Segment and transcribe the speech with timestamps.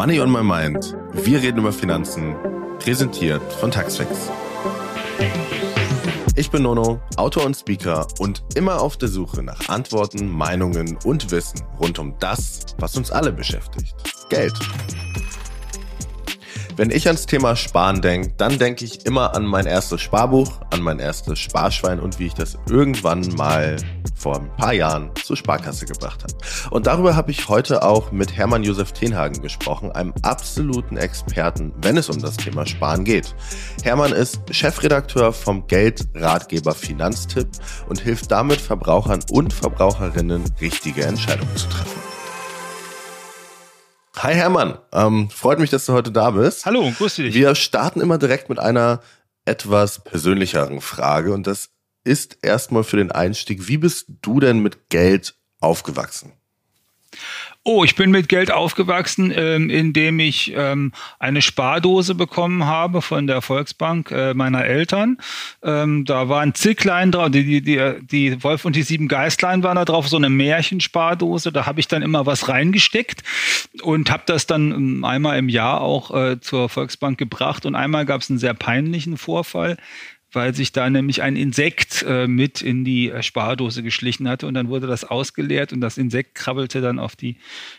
[0.00, 0.96] Money on my mind.
[1.12, 2.34] Wir reden über Finanzen.
[2.78, 4.30] Präsentiert von Taxfix.
[6.36, 11.30] Ich bin Nono, Autor und Speaker und immer auf der Suche nach Antworten, Meinungen und
[11.30, 13.94] Wissen rund um das, was uns alle beschäftigt.
[14.30, 14.54] Geld.
[16.80, 20.80] Wenn ich ans Thema Sparen denke, dann denke ich immer an mein erstes Sparbuch, an
[20.80, 23.76] mein erstes Sparschwein und wie ich das irgendwann mal
[24.16, 26.32] vor ein paar Jahren zur Sparkasse gebracht habe.
[26.70, 31.98] Und darüber habe ich heute auch mit Hermann Josef Tenhagen gesprochen, einem absoluten Experten, wenn
[31.98, 33.34] es um das Thema Sparen geht.
[33.82, 37.48] Hermann ist Chefredakteur vom Geldratgeber Finanztipp
[37.90, 42.09] und hilft damit Verbrauchern und Verbraucherinnen richtige Entscheidungen zu treffen.
[44.22, 46.66] Hi Hermann, ähm, freut mich, dass du heute da bist.
[46.66, 47.32] Hallo, grüß dich.
[47.32, 49.00] Wir starten immer direkt mit einer
[49.46, 51.70] etwas persönlicheren Frage und das
[52.04, 56.34] ist erstmal für den Einstieg, wie bist du denn mit Geld aufgewachsen?
[57.62, 63.26] Oh, ich bin mit Geld aufgewachsen, ähm, indem ich ähm, eine Spardose bekommen habe von
[63.26, 65.18] der Volksbank äh, meiner Eltern.
[65.62, 69.84] Ähm, da waren Zicklein drauf, die, die, die Wolf und die sieben Geistlein waren da
[69.84, 71.52] drauf, so eine Märchenspardose.
[71.52, 73.24] Da habe ich dann immer was reingesteckt
[73.82, 77.66] und habe das dann ähm, einmal im Jahr auch äh, zur Volksbank gebracht.
[77.66, 79.76] Und einmal gab es einen sehr peinlichen Vorfall
[80.32, 84.54] weil sich da nämlich ein Insekt äh, mit in die äh, Spardose geschlichen hatte und
[84.54, 87.36] dann wurde das ausgeleert und das Insekt krabbelte dann auf die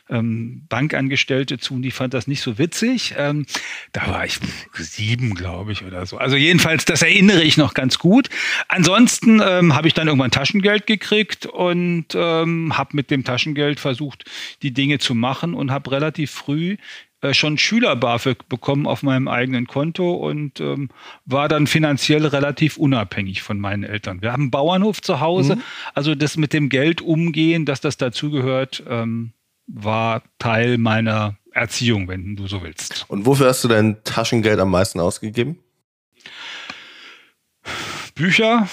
[0.10, 3.16] ähm, Bankangestellte zu und die fand das nicht so witzig.
[3.18, 3.46] Ähm,
[3.94, 4.40] da war ich
[4.74, 6.18] sieben, glaube ich, oder so.
[6.18, 8.30] Also jedenfalls, das erinnere ich noch ganz gut.
[8.68, 14.26] Ansonsten ähm, habe ich dann irgendwann Taschengeld gekriegt und ähm, habe mit dem Taschengeld versucht,
[14.62, 16.78] die Dinge zu machen und habe relativ früh
[17.34, 20.90] schon Schüler-BAföG bekommen auf meinem eigenen Konto und ähm,
[21.26, 24.22] war dann finanziell relativ unabhängig von meinen Eltern.
[24.22, 25.62] Wir haben einen Bauernhof zu Hause, mhm.
[25.94, 29.34] also das mit dem Geld umgehen, dass das dazugehört, ähm,
[29.68, 33.06] war Teil meiner Erziehung, wenn du so willst.
[33.08, 35.60] Und wofür hast du dein Taschengeld am meisten ausgegeben?
[38.16, 38.68] Bücher,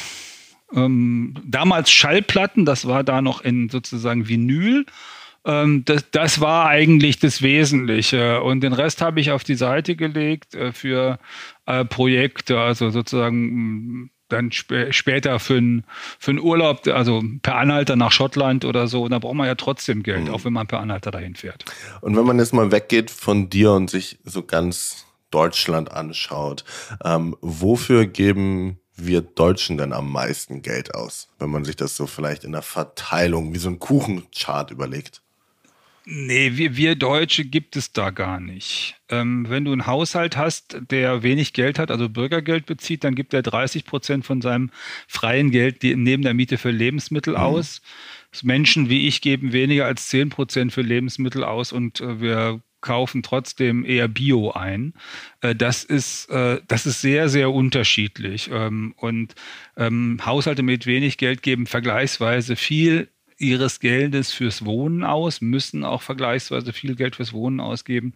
[0.75, 4.87] ähm, damals Schallplatten, das war da noch in sozusagen Vinyl
[5.49, 8.43] das, das war eigentlich das Wesentliche.
[8.43, 11.19] Und den Rest habe ich auf die Seite gelegt äh, für
[11.65, 15.85] äh, Projekte, also sozusagen mm, dann sp später für einen
[16.19, 20.03] für Urlaub, also per Anhalter nach Schottland oder so, und da braucht man ja trotzdem
[20.03, 20.35] Geld, mhm.
[20.35, 21.65] auch wenn man per Anhalter dahin fährt.
[22.03, 26.65] Und wenn man jetzt mal weggeht von dir und sich so ganz Deutschland anschaut,
[27.03, 32.07] ähm, wofür geben wir Deutschen denn am meisten Geld aus, wenn man sich das so
[32.07, 35.23] vielleicht in der Verteilung wie so ein Kuchenchart überlegt?
[36.11, 38.97] Nee, wir, wir Deutsche gibt es da gar nicht.
[39.11, 43.35] Ähm, wenn du einen Haushalt hast, der wenig Geld hat, also Bürgergeld bezieht, dann gibt
[43.35, 44.71] er 30 Prozent von seinem
[45.07, 47.41] freien Geld neben der Miete für Lebensmittel mhm.
[47.41, 47.83] aus.
[48.43, 53.23] Menschen wie ich geben weniger als 10 Prozent für Lebensmittel aus und äh, wir kaufen
[53.23, 54.95] trotzdem eher Bio ein.
[55.43, 58.49] Äh, das ist, äh, das ist sehr, sehr unterschiedlich.
[58.51, 59.35] Ähm, und
[59.77, 66.03] ähm, Haushalte mit wenig Geld geben vergleichsweise viel ihres Geldes fürs Wohnen aus, müssen auch
[66.03, 68.15] vergleichsweise viel Geld fürs Wohnen ausgeben.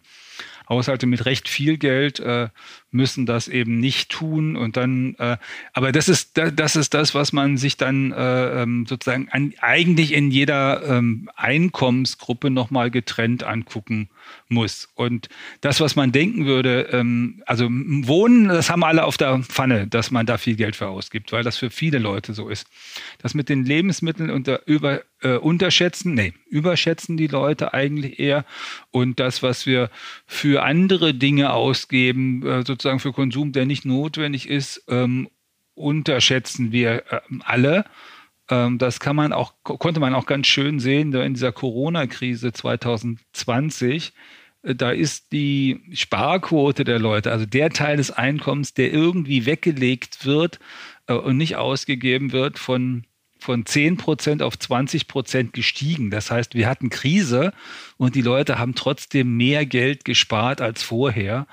[0.69, 2.49] Haushalte mit recht viel Geld äh,
[2.93, 5.37] müssen das eben nicht tun und dann, äh,
[5.73, 10.13] aber das ist das ist das, was man sich dann äh, ähm, sozusagen an, eigentlich
[10.13, 14.09] in jeder ähm, Einkommensgruppe nochmal getrennt angucken
[14.49, 14.89] muss.
[14.95, 15.29] Und
[15.61, 20.11] das, was man denken würde, ähm, also Wohnen, das haben alle auf der Pfanne, dass
[20.11, 22.67] man da viel Geld für ausgibt, weil das für viele Leute so ist.
[23.19, 28.45] Das mit den Lebensmitteln unter, über, äh, unterschätzen, nee, überschätzen die Leute eigentlich eher.
[28.91, 29.89] Und das, was wir
[30.27, 35.29] für andere Dinge ausgeben, äh, sozusagen für Konsum, der nicht notwendig ist, ähm,
[35.73, 37.85] unterschätzen wir äh, alle.
[38.49, 44.13] Ähm, das kann man auch, konnte man auch ganz schön sehen in dieser Corona-Krise 2020.
[44.63, 50.25] Äh, da ist die Sparquote der Leute, also der Teil des Einkommens, der irgendwie weggelegt
[50.25, 50.59] wird
[51.07, 53.05] äh, und nicht ausgegeben wird, von
[53.43, 56.09] von 10% auf 20% gestiegen.
[56.09, 57.53] Das heißt, wir hatten Krise
[57.97, 61.45] und die Leute haben trotzdem mehr Geld gespart als vorher.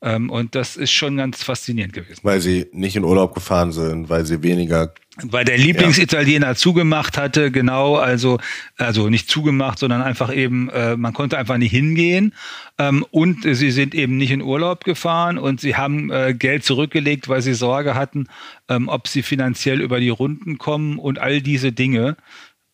[0.00, 2.20] Ähm, und das ist schon ganz faszinierend gewesen.
[2.22, 4.92] Weil sie nicht in Urlaub gefahren sind, weil sie weniger
[5.22, 6.54] weil der Lieblingsitaliener ja.
[6.54, 8.38] zugemacht hatte, genau, also
[8.76, 12.34] also nicht zugemacht, sondern einfach eben, äh, man konnte einfach nicht hingehen
[12.78, 17.28] ähm, und sie sind eben nicht in Urlaub gefahren und sie haben äh, Geld zurückgelegt,
[17.28, 18.28] weil sie Sorge hatten,
[18.68, 22.16] ähm, ob sie finanziell über die Runden kommen und all diese Dinge.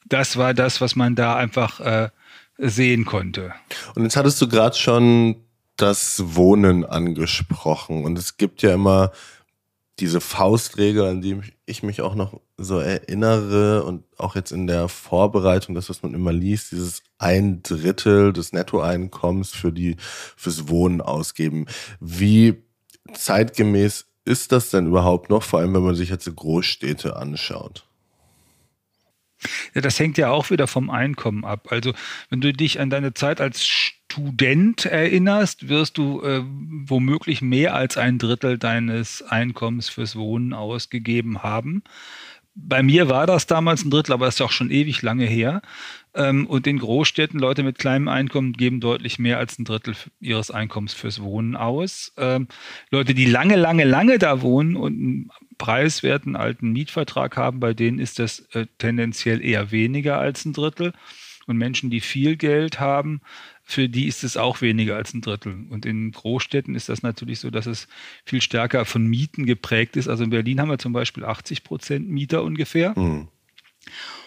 [0.06, 2.10] Das war das, was man da einfach äh,
[2.58, 3.54] sehen konnte.
[3.94, 5.36] Und jetzt hattest du gerade schon
[5.76, 9.12] das Wohnen angesprochen und es gibt ja immer
[10.00, 14.88] diese Faustregel, an die ich mich auch noch so erinnere und auch jetzt in der
[14.88, 19.96] Vorbereitung, das, was man immer liest, dieses ein Drittel des Nettoeinkommens für die,
[20.36, 21.66] fürs Wohnen ausgeben.
[22.00, 22.64] Wie
[23.12, 27.86] zeitgemäß ist das denn überhaupt noch, vor allem wenn man sich jetzt die Großstädte anschaut?
[29.74, 31.68] Ja, das hängt ja auch wieder vom Einkommen ab.
[31.70, 31.92] Also
[32.30, 33.64] wenn du dich an deine Zeit als
[34.14, 41.42] Student erinnerst, wirst du äh, womöglich mehr als ein Drittel deines Einkommens fürs Wohnen ausgegeben
[41.42, 41.82] haben.
[42.54, 45.62] Bei mir war das damals ein Drittel, aber das ist auch schon ewig lange her.
[46.14, 50.52] Ähm, und in Großstädten, Leute mit kleinem Einkommen geben deutlich mehr als ein Drittel ihres
[50.52, 52.12] Einkommens fürs Wohnen aus.
[52.16, 52.46] Ähm,
[52.90, 57.98] Leute, die lange, lange, lange da wohnen und einen preiswerten alten Mietvertrag haben, bei denen
[57.98, 60.92] ist das äh, tendenziell eher weniger als ein Drittel.
[61.46, 63.20] Und Menschen, die viel Geld haben,
[63.62, 65.66] für die ist es auch weniger als ein Drittel.
[65.70, 67.88] Und in Großstädten ist das natürlich so, dass es
[68.24, 70.08] viel stärker von Mieten geprägt ist.
[70.08, 72.98] Also in Berlin haben wir zum Beispiel 80 Prozent Mieter ungefähr.
[72.98, 73.28] Mhm.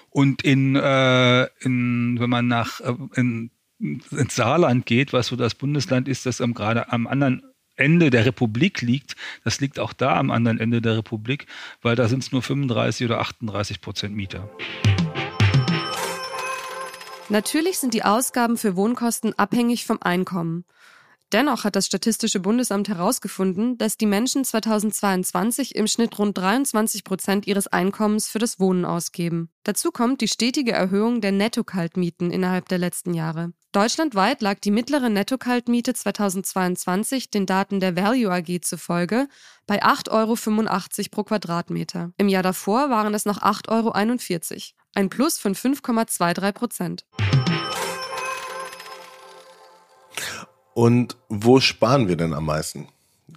[0.10, 5.54] Und in, äh, in, wenn man nach äh, in, ins Saarland geht, was so das
[5.54, 7.44] Bundesland ist, das am, gerade am anderen
[7.76, 11.46] Ende der Republik liegt, das liegt auch da am anderen Ende der Republik,
[11.84, 14.50] weil da sind es nur 35 oder 38 Prozent Mieter.
[17.30, 20.64] Natürlich sind die Ausgaben für Wohnkosten abhängig vom Einkommen.
[21.34, 27.48] Dennoch hat das Statistische Bundesamt herausgefunden, dass die Menschen 2022 im Schnitt rund 23 Prozent
[27.48, 29.50] ihres Einkommens für das Wohnen ausgeben.
[29.64, 33.52] Dazu kommt die stetige Erhöhung der Netto-Kaltmieten innerhalb der letzten Jahre.
[33.74, 39.28] Deutschlandweit lag die mittlere Netto-Kaltmiete 2022 den Daten der Value AG zufolge
[39.66, 42.14] bei 8,85 Euro pro Quadratmeter.
[42.16, 44.77] Im Jahr davor waren es noch 8,41 Euro.
[44.94, 47.06] Ein Plus von 5,23 Prozent.
[50.74, 52.88] Und wo sparen wir denn am meisten?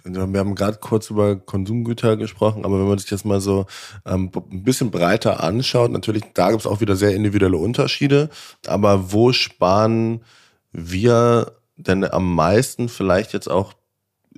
[0.03, 3.65] Wir haben gerade kurz über Konsumgüter gesprochen, aber wenn man sich das mal so
[4.05, 8.29] ähm, ein bisschen breiter anschaut, natürlich, da gibt es auch wieder sehr individuelle Unterschiede,
[8.67, 10.23] aber wo sparen
[10.71, 13.73] wir denn am meisten vielleicht jetzt auch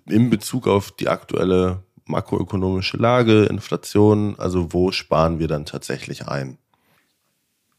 [0.07, 6.57] in Bezug auf die aktuelle makroökonomische Lage, Inflation, also wo sparen wir dann tatsächlich ein?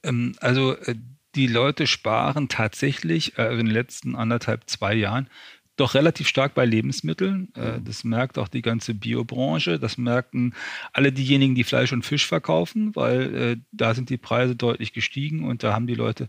[0.04, 0.94] Ähm, also äh,
[1.34, 5.28] die Leute sparen tatsächlich äh, in den letzten anderthalb, zwei Jahren
[5.76, 7.52] doch relativ stark bei Lebensmitteln.
[7.56, 9.80] Äh, das merkt auch die ganze Biobranche.
[9.80, 10.54] Das merken
[10.92, 15.64] alle diejenigen, die Fleisch und Fisch verkaufen, weil da sind die Preise deutlich gestiegen und
[15.64, 16.28] da haben die Leute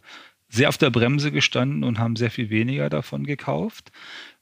[0.49, 3.91] sehr auf der Bremse gestanden und haben sehr viel weniger davon gekauft.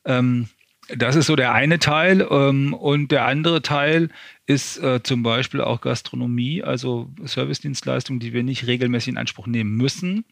[0.05, 0.47] Ähm,
[0.89, 2.27] das ist so der eine Teil.
[2.29, 4.09] Ähm, und der andere Teil
[4.45, 9.75] ist äh, zum Beispiel auch Gastronomie, also Servicedienstleistungen, die wir nicht regelmäßig in Anspruch nehmen
[9.75, 10.25] müssen,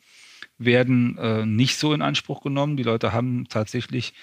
[0.58, 2.78] werden äh, nicht so in Anspruch genommen.
[2.78, 4.14] Die Leute haben tatsächlich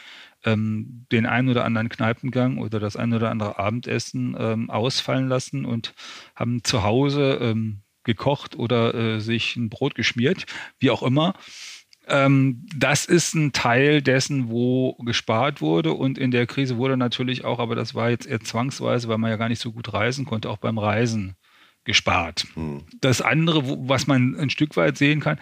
[0.44, 5.64] ähm, den einen oder anderen Kneipengang oder das ein oder andere Abendessen ähm, ausfallen lassen
[5.64, 5.94] und
[6.36, 7.56] haben zu Hause
[8.08, 10.46] gekocht oder äh, sich ein Brot geschmiert,
[10.78, 11.34] wie auch immer.
[12.08, 15.92] Ähm, das ist ein Teil dessen, wo gespart wurde.
[15.92, 19.30] Und in der Krise wurde natürlich auch, aber das war jetzt eher zwangsweise, weil man
[19.30, 21.36] ja gar nicht so gut reisen konnte, auch beim Reisen
[21.84, 22.46] gespart.
[22.54, 22.82] Hm.
[23.00, 25.38] Das andere, wo, was man ein Stück weit sehen kann,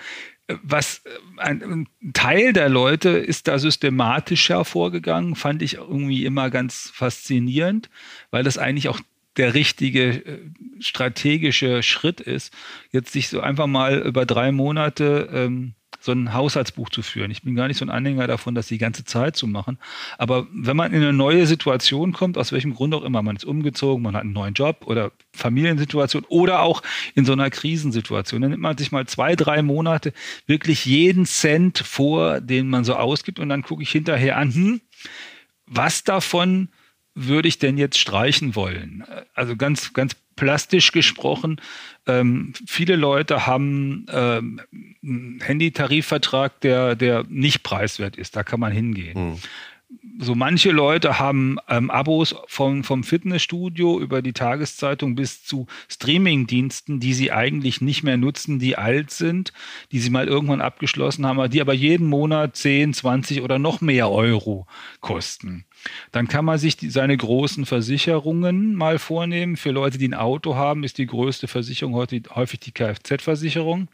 [0.63, 1.03] was
[1.39, 7.91] ein, ein, Teil der Leute ist da systematisch hervorgegangen, fand ich irgendwie immer ganz faszinierend,
[8.31, 9.01] weil das eigentlich auch
[9.37, 10.39] der richtige äh,
[10.79, 12.55] strategische Schritt ist,
[12.91, 15.75] jetzt sich so einfach mal über drei Monate ähm,
[16.07, 17.31] so ein Haushaltsbuch zu führen.
[17.31, 19.79] Ich bin gar nicht so ein Anhänger davon, das die ganze Zeit zu machen.
[20.17, 23.45] Aber wenn man in eine neue Situation kommt, aus welchem Grund auch immer, man ist
[23.45, 26.83] umgezogen, man hat einen neuen Job oder Familiensituation oder auch
[27.15, 30.13] in so einer Krisensituation, dann nimmt man sich mal zwei, drei Monate
[30.47, 34.81] wirklich jeden Cent vor, den man so ausgibt und dann gucke ich hinterher an, hm,
[35.67, 36.69] was davon
[37.15, 39.05] würde ich denn jetzt streichen wollen?
[39.35, 41.61] Also ganz, ganz plastisch gesprochen,
[42.07, 44.61] ähm, viele Leute haben ähm,
[45.03, 48.37] einen Handytarifvertrag, der, der nicht preiswert ist.
[48.37, 49.15] Da kann man hingehen.
[49.15, 49.39] Hm.
[50.19, 56.99] So manche Leute haben ähm, Abos vom, vom Fitnessstudio über die Tageszeitung bis zu Streamingdiensten,
[56.99, 59.53] die sie eigentlich nicht mehr nutzen, die alt sind,
[59.93, 64.11] die sie mal irgendwann abgeschlossen haben, die aber jeden Monat 10, 20 oder noch mehr
[64.11, 64.67] Euro
[65.01, 65.67] kosten.
[66.11, 69.57] Dann kann man sich die, seine großen Versicherungen mal vornehmen.
[69.57, 73.89] Für Leute, die ein Auto haben, ist die größte Versicherung heute häufig die Kfz-Versicherung.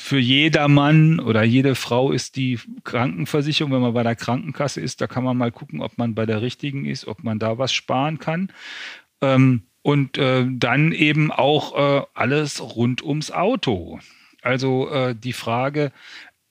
[0.00, 5.00] Für jeder Mann oder jede Frau ist die Krankenversicherung, wenn man bei der Krankenkasse ist,
[5.02, 7.72] da kann man mal gucken, ob man bei der richtigen ist, ob man da was
[7.72, 8.50] sparen kann.
[9.20, 14.00] Ähm, und äh, dann eben auch äh, alles rund ums Auto.
[14.40, 15.92] Also äh, die Frage,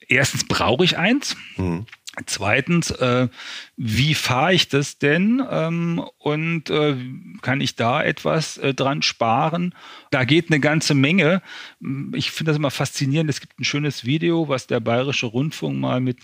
[0.06, 1.36] erstens brauche ich eins.
[1.56, 1.86] Mhm
[2.26, 3.28] Zweitens, äh,
[3.76, 6.96] wie fahre ich das denn ähm, und äh,
[7.40, 9.74] kann ich da etwas äh, dran sparen?
[10.10, 11.40] Da geht eine ganze Menge.
[12.12, 13.30] Ich finde das immer faszinierend.
[13.30, 16.18] Es gibt ein schönes Video, was der Bayerische Rundfunk mal mit,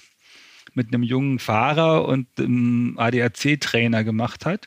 [0.75, 4.67] mit einem jungen Fahrer und einem ADAC-Trainer gemacht hat.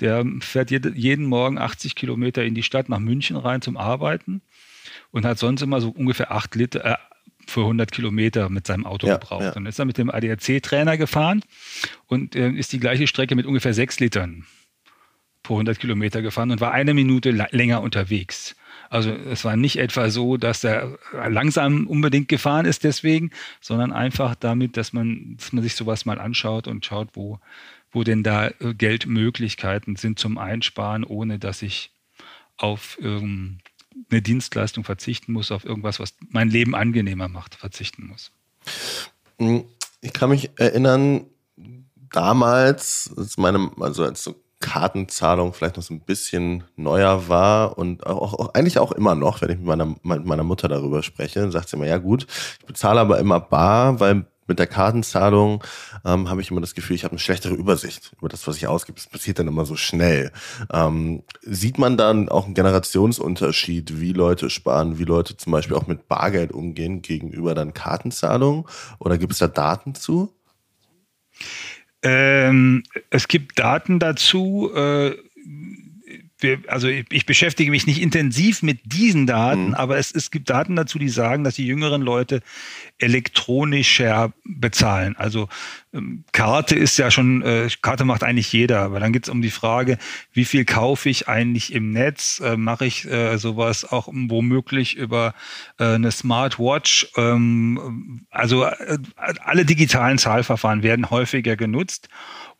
[0.00, 4.42] Der fährt jede, jeden Morgen 80 Kilometer in die Stadt nach München rein zum Arbeiten
[5.10, 6.96] und hat sonst immer so ungefähr acht Liter, äh,
[7.46, 9.42] für 100 Kilometer mit seinem Auto ja, gebraucht.
[9.42, 9.52] Ja.
[9.52, 11.42] Und ist er mit dem ADAC-Trainer gefahren
[12.06, 14.46] und äh, ist die gleiche Strecke mit ungefähr sechs Litern
[15.42, 18.56] pro 100 Kilometer gefahren und war eine Minute länger unterwegs.
[18.90, 23.30] Also es war nicht etwa so, dass er langsam unbedingt gefahren ist deswegen,
[23.60, 27.38] sondern einfach damit, dass man, dass man sich sowas mal anschaut und schaut, wo,
[27.92, 31.92] wo denn da äh, Geldmöglichkeiten sind zum Einsparen, ohne dass ich
[32.56, 33.58] auf ähm,
[34.10, 38.30] eine Dienstleistung verzichten muss, auf irgendwas, was mein Leben angenehmer macht, verzichten muss.
[39.38, 39.64] Hm,
[40.00, 41.26] ich kann mich erinnern,
[42.12, 48.06] damals, als meine, also als so Kartenzahlung vielleicht noch so ein bisschen neuer war und
[48.06, 51.70] auch, auch, eigentlich auch immer noch, wenn ich mit meiner, meiner Mutter darüber spreche, sagt
[51.70, 52.26] sie immer, ja gut,
[52.60, 55.64] ich bezahle aber immer bar, weil mit der Kartenzahlung
[56.04, 58.66] ähm, habe ich immer das Gefühl, ich habe eine schlechtere Übersicht über das, was ich
[58.66, 58.98] ausgebe.
[58.98, 60.32] Es passiert dann immer so schnell.
[60.72, 65.86] Ähm, sieht man dann auch einen Generationsunterschied, wie Leute sparen, wie Leute zum Beispiel auch
[65.86, 68.68] mit Bargeld umgehen gegenüber dann Kartenzahlung?
[68.98, 70.34] Oder gibt es da Daten zu?
[72.02, 74.70] Ähm, es gibt Daten dazu.
[74.74, 75.16] Äh
[76.42, 79.74] wir, also ich, ich, beschäftige mich nicht intensiv mit diesen Daten, mhm.
[79.74, 82.40] aber es, es gibt Daten dazu, die sagen, dass die jüngeren Leute
[82.98, 85.16] elektronischer bezahlen.
[85.16, 85.48] Also
[85.92, 89.42] ähm, Karte ist ja schon, äh, Karte macht eigentlich jeder, aber dann geht es um
[89.42, 89.98] die Frage,
[90.32, 92.40] wie viel kaufe ich eigentlich im Netz?
[92.40, 95.34] Äh, Mache ich äh, sowas auch womöglich über
[95.78, 97.08] äh, eine Smartwatch?
[97.16, 102.08] Ähm, also äh, alle digitalen Zahlverfahren werden häufiger genutzt.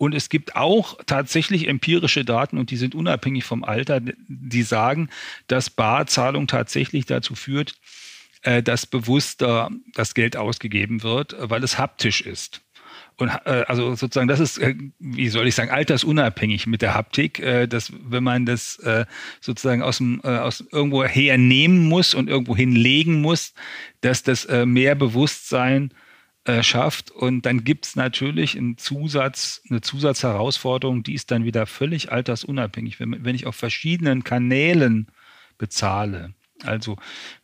[0.01, 5.11] Und es gibt auch tatsächlich empirische Daten, und die sind unabhängig vom Alter, die sagen,
[5.47, 7.75] dass Barzahlung tatsächlich dazu führt,
[8.41, 12.63] äh, dass bewusster das Geld ausgegeben wird, weil es haptisch ist.
[13.19, 17.39] Und äh, also sozusagen, das ist, äh, wie soll ich sagen, altersunabhängig mit der Haptik,
[17.39, 19.05] äh, dass wenn man das äh,
[19.43, 23.53] sozusagen aus dem äh, aus irgendwo hernehmen muss und irgendwo hinlegen muss,
[24.01, 25.95] dass das äh, mehr Bewusstsein äh,
[26.63, 27.11] schafft.
[27.11, 33.01] Und dann gibt es natürlich einen Zusatz, eine Zusatzherausforderung, die ist dann wieder völlig altersunabhängig.
[33.01, 35.09] Wenn, wenn ich auf verschiedenen Kanälen
[35.59, 36.97] bezahle, also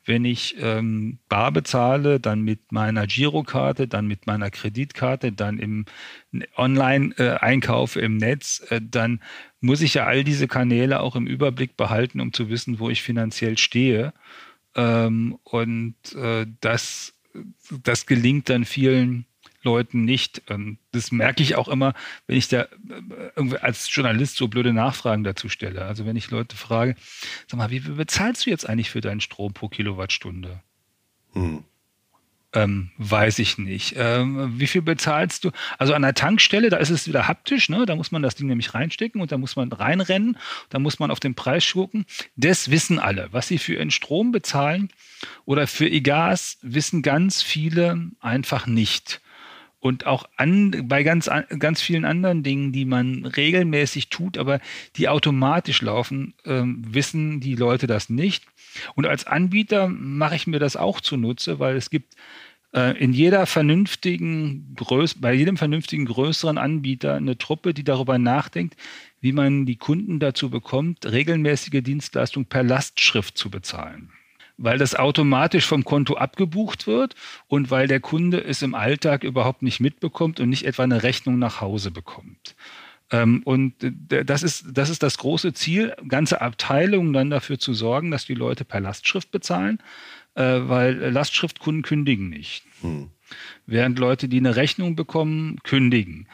[0.04, 5.86] wenn ich ähm, bar bezahle, dann mit meiner Girokarte, dann mit meiner Kreditkarte, dann im
[6.56, 9.22] Online-Einkauf äh, im Netz, äh, dann
[9.60, 13.02] muss ich ja all diese Kanäle auch im Überblick behalten, um zu wissen, wo ich
[13.02, 14.12] finanziell stehe.
[14.74, 17.14] Ähm, und äh, das
[17.82, 19.26] das gelingt dann vielen
[19.62, 20.42] Leuten nicht.
[20.48, 21.92] Ähm, das merke ich auch immer,
[22.26, 22.68] wenn ich da
[23.36, 25.84] äh, als Journalist so blöde Nachfragen dazu stelle.
[25.84, 26.96] Also wenn ich Leute frage,
[27.48, 30.62] sag mal, wie bezahlst du jetzt eigentlich für deinen Strom pro Kilowattstunde?
[31.32, 31.64] Hm.
[32.56, 33.96] Ähm, weiß ich nicht.
[33.98, 35.50] Ähm, wie viel bezahlst du?
[35.76, 37.84] Also an der Tankstelle, da ist es wieder haptisch, ne?
[37.84, 40.38] da muss man das Ding nämlich reinstecken und da muss man reinrennen,
[40.70, 42.06] da muss man auf den Preis gucken.
[42.34, 43.28] Das wissen alle.
[43.30, 44.88] Was sie für ihren Strom bezahlen
[45.44, 49.20] oder für ihr Gas, wissen ganz viele einfach nicht.
[49.78, 54.60] Und auch an, bei ganz, ganz vielen anderen Dingen, die man regelmäßig tut, aber
[54.96, 58.44] die automatisch laufen, ähm, wissen die Leute das nicht.
[58.94, 62.14] Und als Anbieter mache ich mir das auch zunutze, weil es gibt
[62.72, 68.76] in jeder vernünftigen Größ bei jedem vernünftigen größeren Anbieter eine Truppe, die darüber nachdenkt,
[69.20, 74.10] wie man die Kunden dazu bekommt, regelmäßige Dienstleistungen per Lastschrift zu bezahlen.
[74.58, 77.14] Weil das automatisch vom Konto abgebucht wird
[77.46, 81.38] und weil der Kunde es im Alltag überhaupt nicht mitbekommt und nicht etwa eine Rechnung
[81.38, 82.54] nach Hause bekommt.
[83.10, 88.10] Ähm, und das ist, das ist das große Ziel, ganze Abteilungen dann dafür zu sorgen,
[88.10, 89.78] dass die Leute per Lastschrift bezahlen
[90.36, 92.62] äh, weil Lastschriftkunden kündigen nicht.
[92.82, 93.08] Hm.
[93.66, 96.28] Während Leute, die eine Rechnung bekommen, kündigen.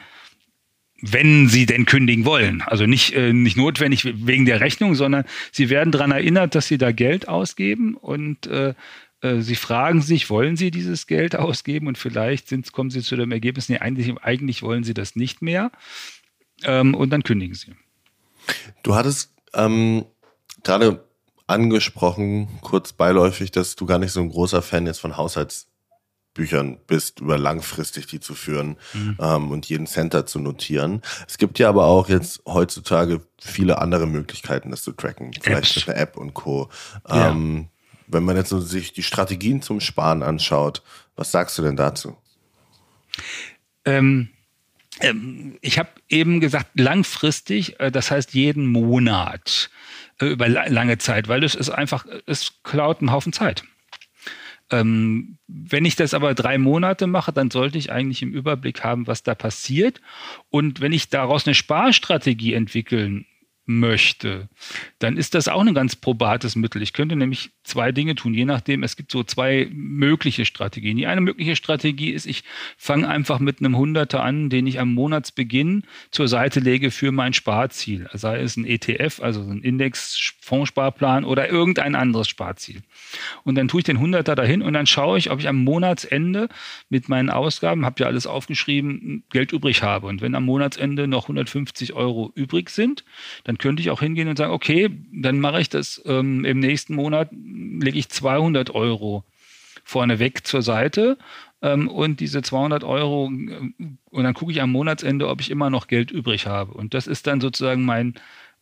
[1.01, 2.61] Wenn sie denn kündigen wollen.
[2.61, 6.77] Also nicht, äh, nicht notwendig wegen der Rechnung, sondern sie werden daran erinnert, dass sie
[6.77, 8.73] da Geld ausgeben und äh,
[9.21, 13.15] äh, sie fragen sich, wollen sie dieses Geld ausgeben und vielleicht sind, kommen sie zu
[13.15, 15.71] dem Ergebnis, nee, eigentlich, eigentlich wollen sie das nicht mehr
[16.63, 17.73] ähm, und dann kündigen sie.
[18.83, 20.05] Du hattest ähm,
[20.63, 21.03] gerade
[21.47, 27.19] angesprochen, kurz beiläufig, dass du gar nicht so ein großer Fan jetzt von Haushaltsbüchern bist,
[27.19, 29.17] über langfristig die zu führen mhm.
[29.19, 31.01] ähm, und jeden Center zu notieren.
[31.27, 35.31] Es gibt ja aber auch jetzt heutzutage viele andere Möglichkeiten, das zu tracken.
[35.41, 35.87] Vielleicht Apps.
[35.87, 36.69] mit einer App und Co.
[37.07, 37.29] Ja.
[37.31, 37.67] Ähm,
[38.07, 40.81] wenn man jetzt so sich die Strategien zum Sparen anschaut,
[41.15, 42.17] was sagst du denn dazu?
[43.85, 44.29] Ähm,
[44.99, 49.69] ähm, ich habe eben gesagt, langfristig, äh, das heißt jeden Monat
[50.29, 53.63] über lange Zeit, weil es ist einfach, es klaut einen Haufen Zeit.
[54.71, 59.07] Ähm, wenn ich das aber drei Monate mache, dann sollte ich eigentlich im Überblick haben,
[59.07, 60.01] was da passiert.
[60.49, 63.25] Und wenn ich daraus eine Sparstrategie entwickeln
[63.65, 64.49] möchte,
[64.99, 66.81] dann ist das auch ein ganz probates Mittel.
[66.81, 68.83] Ich könnte nämlich zwei Dinge tun, je nachdem.
[68.83, 70.97] Es gibt so zwei mögliche Strategien.
[70.97, 72.43] Die eine mögliche Strategie ist, ich
[72.77, 77.33] fange einfach mit einem Hunderter an, den ich am Monatsbeginn zur Seite lege für mein
[77.33, 78.09] Sparziel.
[78.13, 82.81] Sei es ein ETF, also ein Index-Fondssparplan oder irgendein anderes Sparziel.
[83.43, 86.49] Und dann tue ich den Hunderter dahin und dann schaue ich, ob ich am Monatsende
[86.89, 90.07] mit meinen Ausgaben, habe ja alles aufgeschrieben, Geld übrig habe.
[90.07, 93.05] Und wenn am Monatsende noch 150 Euro übrig sind,
[93.45, 96.01] dann könnte ich auch hingehen und sagen, okay, dann mache ich das.
[96.05, 99.23] Ähm, im nächsten Monat lege ich 200 Euro
[99.83, 101.17] vorneweg zur Seite.
[101.61, 103.71] Ähm, und diese 200 Euro äh,
[104.09, 106.73] und dann gucke ich am Monatsende, ob ich immer noch Geld übrig habe.
[106.73, 108.15] Und das ist dann sozusagen mein,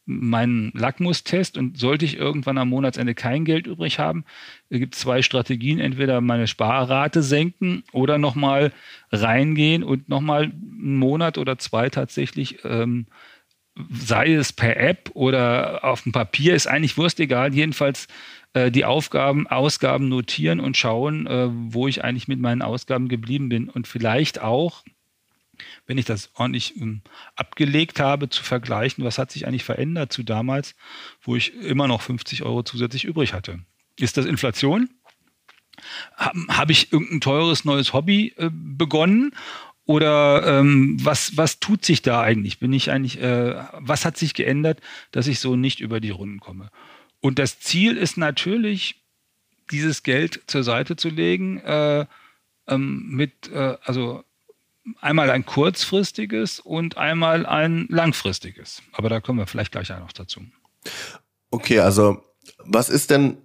[0.05, 1.57] mein Lackmustest.
[1.57, 4.23] Und sollte ich irgendwann am Monatsende kein Geld übrig haben,
[4.69, 8.71] gibt es zwei Strategien, entweder meine Sparrate senken oder nochmal
[9.11, 13.07] reingehen und nochmal einen Monat oder zwei tatsächlich ähm,
[13.89, 17.53] sei es per App oder auf dem Papier, ist eigentlich wurstegal.
[17.53, 18.07] Jedenfalls
[18.53, 23.49] äh, die Aufgaben, Ausgaben notieren und schauen, äh, wo ich eigentlich mit meinen Ausgaben geblieben
[23.49, 23.69] bin.
[23.69, 24.83] Und vielleicht auch,
[25.87, 27.01] wenn ich das ordentlich ähm,
[27.35, 30.75] abgelegt habe, zu vergleichen, was hat sich eigentlich verändert zu damals,
[31.21, 33.59] wo ich immer noch 50 Euro zusätzlich übrig hatte.
[33.97, 34.89] Ist das Inflation?
[36.15, 39.33] Habe hab ich irgendein teures neues Hobby äh, begonnen
[39.91, 42.59] oder ähm, was, was tut sich da eigentlich?
[42.59, 44.79] Bin ich eigentlich, äh, was hat sich geändert,
[45.11, 46.69] dass ich so nicht über die Runden komme?
[47.19, 48.95] Und das Ziel ist natürlich,
[49.69, 52.05] dieses Geld zur Seite zu legen, äh,
[52.67, 54.23] ähm, mit, äh, also
[55.01, 58.81] einmal ein kurzfristiges und einmal ein langfristiges.
[58.93, 60.41] Aber da kommen wir vielleicht gleich noch dazu.
[61.49, 62.23] Okay, also
[62.59, 63.37] was ist denn,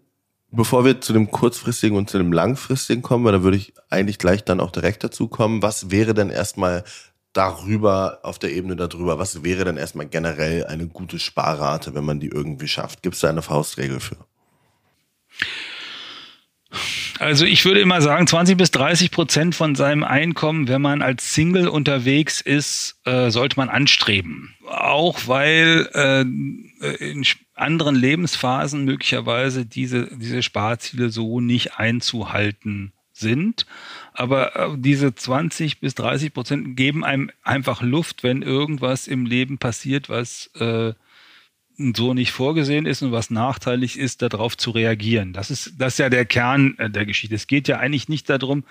[0.56, 4.18] bevor wir zu dem kurzfristigen und zu dem langfristigen kommen, weil da würde ich eigentlich
[4.18, 6.84] gleich dann auch direkt dazu kommen, was wäre denn erstmal
[7.32, 12.19] darüber, auf der Ebene darüber, was wäre denn erstmal generell eine gute Sparrate, wenn man
[12.19, 13.02] die irgendwie schafft?
[13.02, 14.16] Gibt es da eine Faustregel für?
[17.19, 21.33] Also ich würde immer sagen, 20 bis 30 Prozent von seinem Einkommen, wenn man als
[21.33, 24.55] Single unterwegs ist, äh, sollte man anstreben.
[24.67, 27.25] Auch weil äh, in
[27.55, 33.67] anderen Lebensphasen möglicherweise diese, diese Sparziele so nicht einzuhalten sind.
[34.13, 39.59] Aber äh, diese 20 bis 30 Prozent geben einem einfach Luft, wenn irgendwas im Leben
[39.59, 40.93] passiert, was äh,
[41.78, 45.32] so nicht vorgesehen ist und was nachteilig ist, darauf zu reagieren.
[45.32, 47.34] Das ist, das ist ja der Kern äh, der Geschichte.
[47.34, 48.65] Es geht ja eigentlich nicht darum,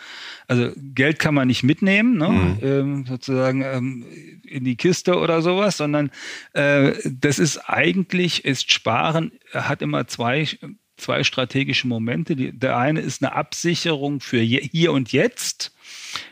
[0.47, 2.29] also Geld kann man nicht mitnehmen, ne?
[2.29, 2.57] Mhm.
[2.61, 4.05] Ähm, sozusagen ähm,
[4.43, 6.09] in die Kiste oder sowas, sondern
[6.53, 10.47] äh, das ist eigentlich, ist Sparen, hat immer zwei
[10.97, 12.35] zwei strategische Momente.
[12.35, 15.74] Die, der eine ist eine Absicherung für hier und jetzt,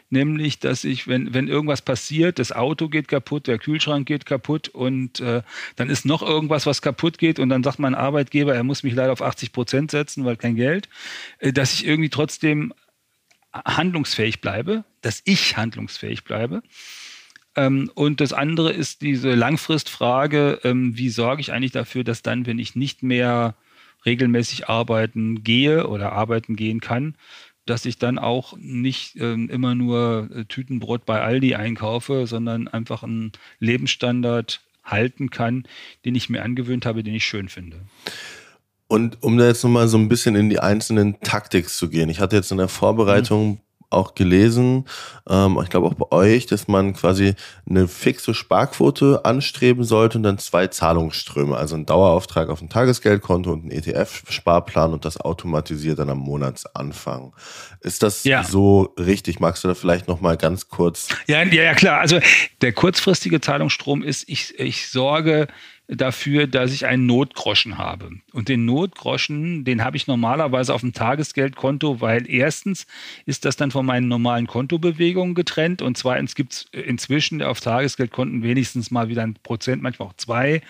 [0.09, 4.69] nämlich, dass ich, wenn, wenn irgendwas passiert, das Auto geht kaputt, der Kühlschrank geht kaputt
[4.69, 5.41] und äh,
[5.75, 8.93] dann ist noch irgendwas, was kaputt geht und dann sagt mein Arbeitgeber, er muss mich
[8.93, 10.89] leider auf 80 Prozent setzen, weil kein Geld,
[11.39, 12.73] äh, dass ich irgendwie trotzdem
[13.53, 16.63] handlungsfähig bleibe, dass ich handlungsfähig bleibe.
[17.55, 22.45] Ähm, und das andere ist diese Langfristfrage, ähm, wie sorge ich eigentlich dafür, dass dann,
[22.45, 23.55] wenn ich nicht mehr
[24.05, 27.15] regelmäßig arbeiten gehe oder arbeiten gehen kann,
[27.65, 33.03] dass ich dann auch nicht äh, immer nur äh, Tütenbrot bei Aldi einkaufe, sondern einfach
[33.03, 35.63] einen Lebensstandard halten kann,
[36.05, 37.81] den ich mir angewöhnt habe, den ich schön finde.
[38.87, 42.09] Und um da jetzt nochmal so ein bisschen in die einzelnen Taktik zu gehen.
[42.09, 43.59] Ich hatte jetzt in der Vorbereitung mhm
[43.93, 44.85] auch gelesen,
[45.29, 47.35] ähm, ich glaube auch bei euch, dass man quasi
[47.69, 53.51] eine fixe Sparquote anstreben sollte und dann zwei Zahlungsströme, also ein Dauerauftrag auf ein Tagesgeldkonto
[53.51, 57.33] und ein ETF-Sparplan und das automatisiert dann am Monatsanfang.
[57.81, 58.43] Ist das ja.
[58.43, 59.39] so richtig?
[59.39, 61.09] Magst du da vielleicht nochmal ganz kurz?
[61.27, 61.99] Ja, ja, ja, klar.
[61.99, 62.19] Also
[62.61, 65.47] der kurzfristige Zahlungsstrom ist, ich, ich sorge
[65.95, 68.09] dafür, dass ich einen Notgroschen habe.
[68.31, 72.87] Und den Notgroschen, den habe ich normalerweise auf dem Tagesgeldkonto, weil erstens
[73.25, 78.43] ist das dann von meinen normalen Kontobewegungen getrennt und zweitens gibt es inzwischen auf Tagesgeldkonten
[78.43, 80.61] wenigstens mal wieder ein Prozent, manchmal auch zwei.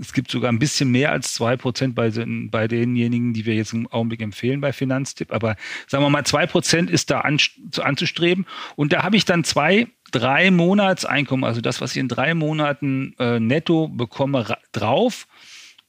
[0.00, 2.10] Es gibt sogar ein bisschen mehr als zwei Prozent bei,
[2.50, 5.32] bei denjenigen, die wir jetzt im Augenblick empfehlen bei Finanztipp.
[5.32, 7.38] Aber sagen wir mal, zwei Prozent ist da an,
[7.78, 8.46] anzustreben.
[8.74, 13.14] Und da habe ich dann zwei drei Monatseinkommen, also das, was ich in drei Monaten
[13.18, 15.26] äh, netto bekomme, drauf,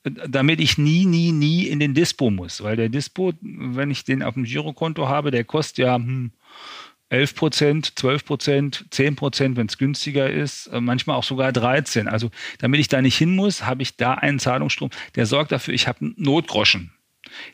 [0.04, 2.62] damit ich nie, nie, nie in den Dispo muss.
[2.64, 6.32] Weil der Dispo, wenn ich den auf dem Girokonto habe, der kostet ja hm,
[7.10, 12.08] 11 Prozent, 12 Prozent, 10 Prozent, wenn es günstiger ist, äh, manchmal auch sogar 13.
[12.08, 15.74] Also damit ich da nicht hin muss, habe ich da einen Zahlungsstrom, der sorgt dafür,
[15.74, 16.92] ich habe einen Notgroschen.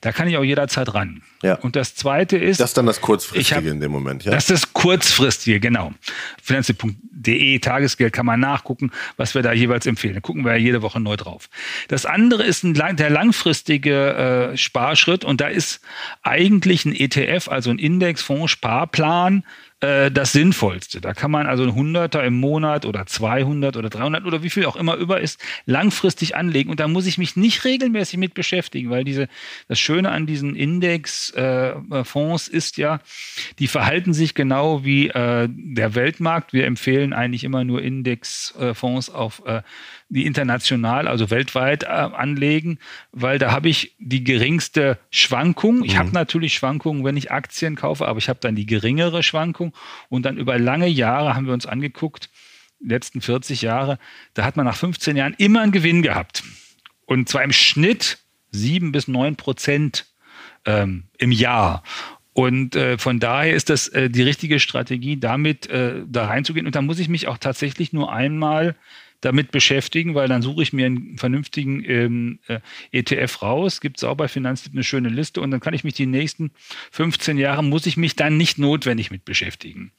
[0.02, 1.22] Da kann ich auch jederzeit ran.
[1.42, 1.56] Ja.
[1.56, 2.60] Und das Zweite ist...
[2.60, 4.32] Das ist dann das Kurzfristige hab, in dem Moment, ja?
[4.32, 5.94] Das ist das Kurzfristige, genau.
[6.42, 10.16] Finanztipp.de, Tagesgeld kann man nachgucken, was wir da jeweils empfehlen.
[10.16, 11.50] Da gucken wir ja jede Woche neu drauf.
[11.88, 15.82] Das andere ist ein, der langfristige äh, Sparschritt und da ist
[16.24, 19.44] eigentlich ein ETF, also ein Indexfonds, Sparplan,
[19.82, 21.00] äh, das Sinnvollste.
[21.00, 24.66] Da kann man also ein Hunderter im Monat oder 200 oder 300 oder wie viel
[24.66, 26.70] auch immer über ist, langfristig anlegen.
[26.70, 29.30] Und da muss ich mich nicht regelmäßig mit beschäftigen, weil diese,
[29.70, 33.00] das Schöne an diesen Indexfonds äh, ist ja,
[33.60, 36.52] die verhalten sich genau wie äh, der Weltmarkt.
[36.52, 39.62] Wir empfehlen eigentlich immer nur Indexfonds auf äh,
[40.10, 42.80] die international, also weltweit äh, anlegen,
[43.12, 45.84] weil da habe ich die geringste Schwankung.
[45.84, 46.00] Ich mhm.
[46.00, 49.74] habe natürlich Schwankungen, wenn ich Aktien kaufe, aber ich habe dann die geringere Schwankung.
[50.10, 52.30] Und dann über lange Jahre haben wir uns angeguckt,
[52.80, 54.00] die letzten 40 Jahre,
[54.34, 56.44] da hat man nach 15 Jahren immer einen Gewinn gehabt.
[57.06, 58.18] Und zwar im Schnitt
[58.52, 60.08] sieben bis neun Prozent
[60.66, 61.84] ähm, im Jahr.
[62.34, 66.66] Und äh, von daher ist das äh, die richtige Strategie, damit äh, da reinzugehen.
[66.66, 68.76] Und da muss ich mich auch tatsächlich nur einmal
[69.22, 72.60] damit beschäftigen, weil dann suche ich mir einen vernünftigen ähm, äh,
[72.92, 75.94] ETF raus, gibt es auch bei Finanztipp eine schöne Liste und dann kann ich mich
[75.94, 76.52] die nächsten
[76.92, 79.92] 15 Jahre, muss ich mich dann nicht notwendig mit beschäftigen.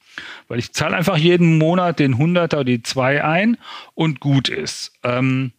[0.47, 3.57] Weil ich zahle einfach jeden Monat den 100er oder die 2 ein
[3.93, 4.93] und gut ist.
[5.03, 5.51] Ähm,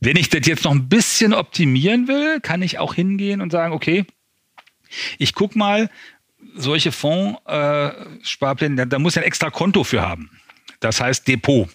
[0.00, 3.72] wenn ich das jetzt noch ein bisschen optimieren will, kann ich auch hingehen und sagen,
[3.72, 4.04] okay,
[5.18, 5.90] ich gucke mal,
[6.54, 10.30] solche Fonds-Sparpläne, äh, da, da muss ich ein extra Konto für haben.
[10.80, 11.68] Das heißt Depot.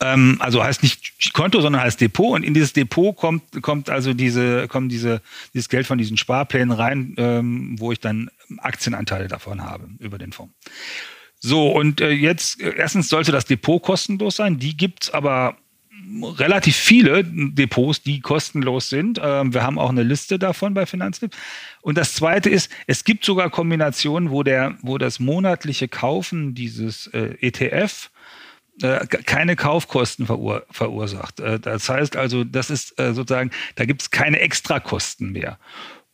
[0.00, 2.34] Ähm, also heißt nicht Konto, sondern heißt Depot.
[2.34, 5.22] Und in dieses Depot kommt, kommt also diese, kommen diese,
[5.54, 10.32] dieses Geld von diesen Sparplänen rein, ähm, wo ich dann Aktienanteile davon habe über den
[10.32, 10.54] Fonds.
[11.38, 14.58] So, und äh, jetzt, äh, erstens sollte das Depot kostenlos sein.
[14.58, 15.56] Die gibt's aber
[16.38, 19.20] relativ viele Depots, die kostenlos sind.
[19.22, 21.34] Ähm, wir haben auch eine Liste davon bei Finanztipp.
[21.80, 27.08] Und das zweite ist, es gibt sogar Kombinationen, wo der, wo das monatliche Kaufen dieses
[27.08, 28.10] äh, ETF
[28.80, 31.40] keine Kaufkosten verur verursacht.
[31.40, 35.58] Äh, das heißt also, das ist äh, sozusagen, da gibt es keine Extrakosten mehr.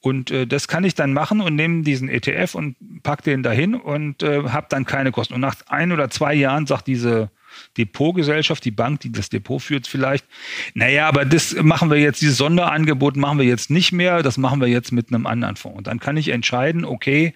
[0.00, 3.74] Und äh, das kann ich dann machen und nehme diesen ETF und pack den dahin
[3.74, 5.34] und äh, habe dann keine Kosten.
[5.34, 7.30] Und nach ein oder zwei Jahren sagt diese
[7.76, 10.24] Depotgesellschaft, die Bank, die das Depot führt, vielleicht,
[10.74, 14.60] naja, aber das machen wir jetzt, dieses Sonderangebot machen wir jetzt nicht mehr, das machen
[14.60, 15.78] wir jetzt mit einem anderen Fonds.
[15.78, 17.34] Und dann kann ich entscheiden, okay,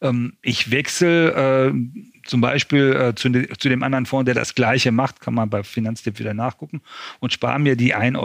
[0.00, 1.72] ähm, ich wechsle äh,
[2.24, 5.62] zum Beispiel äh, zu, zu, dem anderen Fonds, der das gleiche macht, kann man bei
[5.62, 6.80] Finanztipp wieder nachgucken
[7.20, 8.18] und spare mir die 1,50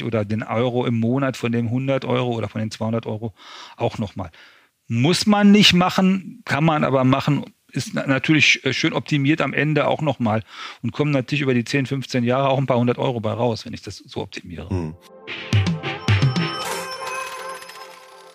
[0.00, 3.34] Euro oder den Euro im Monat von dem 100 Euro oder von den 200 Euro
[3.76, 4.30] auch nochmal.
[4.88, 9.86] Muss man nicht machen, kann man aber machen, ist natürlich äh, schön optimiert am Ende
[9.86, 10.42] auch nochmal
[10.82, 13.66] und kommen natürlich über die 10, 15 Jahre auch ein paar hundert Euro bei raus,
[13.66, 14.72] wenn ich das so optimiere.
[14.72, 14.94] Mhm.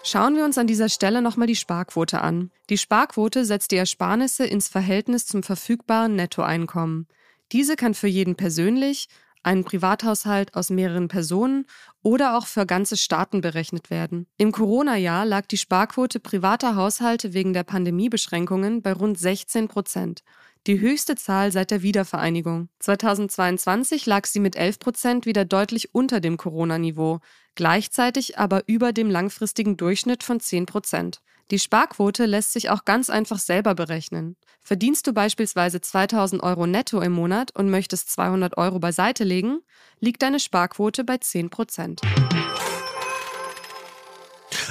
[0.03, 2.49] Schauen wir uns an dieser Stelle nochmal die Sparquote an.
[2.71, 7.07] Die Sparquote setzt die Ersparnisse ins Verhältnis zum verfügbaren Nettoeinkommen.
[7.51, 9.09] Diese kann für jeden persönlich,
[9.43, 11.65] einen Privathaushalt aus mehreren Personen
[12.03, 14.27] oder auch für ganze Staaten berechnet werden.
[14.37, 20.23] Im Corona-Jahr lag die Sparquote privater Haushalte wegen der Pandemiebeschränkungen bei rund 16 Prozent
[20.67, 22.69] die höchste Zahl seit der Wiedervereinigung.
[22.79, 27.19] 2022 lag sie mit 11 Prozent wieder deutlich unter dem Corona-Niveau,
[27.55, 31.21] gleichzeitig aber über dem langfristigen Durchschnitt von 10 Prozent.
[31.49, 34.37] Die Sparquote lässt sich auch ganz einfach selber berechnen.
[34.61, 39.59] Verdienst du beispielsweise 2000 Euro netto im Monat und möchtest 200 Euro beiseite legen,
[39.99, 42.01] liegt deine Sparquote bei 10 Prozent.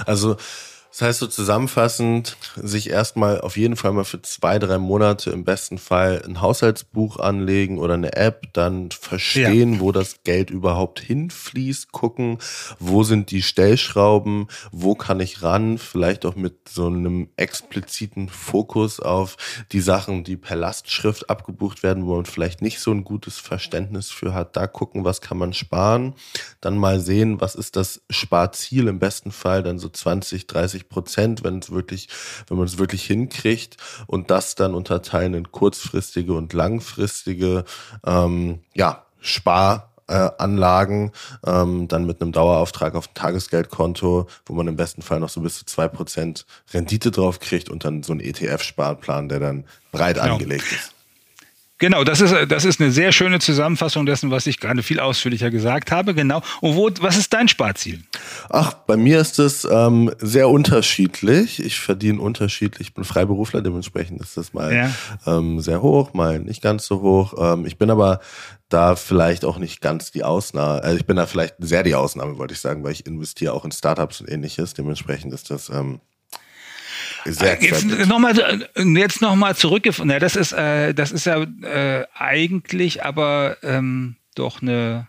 [0.07, 0.37] Also
[0.91, 5.45] das heißt so zusammenfassend, sich erstmal auf jeden Fall mal für zwei, drei Monate im
[5.45, 9.81] besten Fall ein Haushaltsbuch anlegen oder eine App, dann verstehen, ja.
[9.81, 12.39] wo das Geld überhaupt hinfließt, gucken,
[12.81, 18.99] wo sind die Stellschrauben, wo kann ich ran, vielleicht auch mit so einem expliziten Fokus
[18.99, 19.37] auf
[19.71, 24.11] die Sachen, die per Lastschrift abgebucht werden, wo man vielleicht nicht so ein gutes Verständnis
[24.11, 26.15] für hat, da gucken, was kann man sparen,
[26.61, 30.89] dann mal sehen, was ist das Sparziel im besten Fall, dann so 20, 30 30
[30.89, 32.09] Prozent, wenn es wirklich,
[32.49, 37.65] wenn man es wirklich hinkriegt und das dann unterteilen in kurzfristige und langfristige,
[38.05, 41.13] ähm, ja, Spar Anlagen,
[41.47, 45.41] ähm, dann mit einem Dauerauftrag auf ein Tagesgeldkonto, wo man im besten Fall noch so
[45.41, 50.17] bis zu zwei Prozent Rendite drauf kriegt und dann so ein ETF-Sparplan, der dann breit
[50.17, 50.33] genau.
[50.33, 50.95] angelegt ist.
[51.81, 55.51] Genau, das ist, das ist eine sehr schöne Zusammenfassung dessen, was ich gerade viel ausführlicher
[55.51, 56.15] gesagt habe.
[56.15, 56.43] Genau.
[56.61, 58.03] Und wo, was ist dein Sparziel?
[58.51, 61.59] Ach, bei mir ist es ähm, sehr unterschiedlich.
[61.59, 62.89] Ich verdiene unterschiedlich.
[62.89, 64.91] Ich bin Freiberufler, dementsprechend ist das mal ja.
[65.27, 67.33] ähm, sehr hoch, mal nicht ganz so hoch.
[67.39, 68.21] Ähm, ich bin aber
[68.69, 70.83] da vielleicht auch nicht ganz die Ausnahme.
[70.83, 73.65] Also ich bin da vielleicht sehr die Ausnahme, wollte ich sagen, weil ich investiere auch
[73.65, 74.75] in Startups und ähnliches.
[74.75, 76.01] Dementsprechend ist das ähm,
[77.25, 78.35] sehr jetzt nochmal
[78.77, 80.15] jetzt noch mal zurückgefunden.
[80.15, 85.09] Ja, das ist äh, das ist ja äh, eigentlich aber ähm, doch eine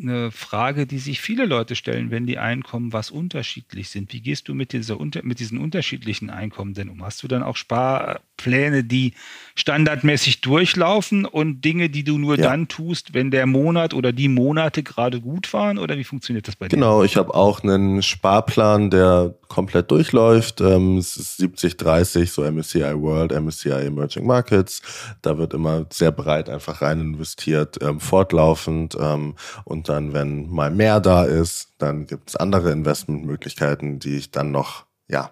[0.00, 4.12] eine Frage, die sich viele Leute stellen, wenn die Einkommen was unterschiedlich sind.
[4.12, 7.04] Wie gehst du mit, dieser, mit diesen unterschiedlichen Einkommen denn um?
[7.04, 9.14] Hast du dann auch Sparpläne, die
[9.54, 12.50] standardmäßig durchlaufen und Dinge, die du nur ja.
[12.50, 15.78] dann tust, wenn der Monat oder die Monate gerade gut waren?
[15.78, 16.76] Oder wie funktioniert das bei dir?
[16.76, 20.60] Genau, ich habe auch einen Sparplan, der komplett durchläuft.
[20.60, 24.82] Ähm, es ist 70-30, so MSCI World, MSCI Emerging Markets.
[25.22, 28.96] Da wird immer sehr breit einfach rein investiert, ähm, fortlaufend.
[29.00, 29.34] Ähm,
[29.86, 34.50] und dann, wenn mal mehr da ist, dann gibt es andere Investmentmöglichkeiten, die ich dann
[34.50, 35.30] noch, ja,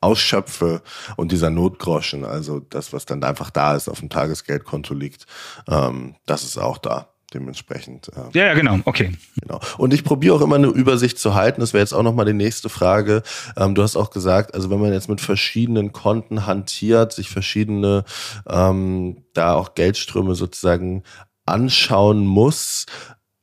[0.00, 0.82] ausschöpfe
[1.16, 5.26] und dieser Notgroschen, also das, was dann einfach da ist, auf dem Tagesgeldkonto liegt,
[5.68, 8.08] ähm, das ist auch da dementsprechend.
[8.08, 9.12] Äh, ja, ja, genau, okay.
[9.40, 9.60] Genau.
[9.78, 11.60] Und ich probiere auch immer eine Übersicht zu halten.
[11.60, 13.22] Das wäre jetzt auch nochmal die nächste Frage.
[13.56, 18.04] Ähm, du hast auch gesagt, also wenn man jetzt mit verschiedenen Konten hantiert, sich verschiedene
[18.48, 21.04] ähm, da auch Geldströme sozusagen
[21.46, 22.86] anschauen muss,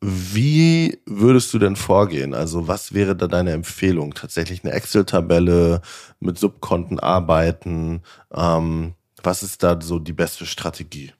[0.01, 2.33] wie würdest du denn vorgehen?
[2.33, 4.13] Also was wäre da deine Empfehlung?
[4.13, 5.81] Tatsächlich eine Excel-Tabelle
[6.19, 8.01] mit Subkonten arbeiten?
[8.33, 11.12] Ähm, was ist da so die beste Strategie?